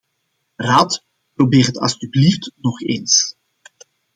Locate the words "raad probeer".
0.57-1.65